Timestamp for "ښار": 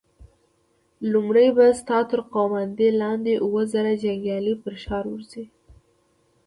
4.83-5.05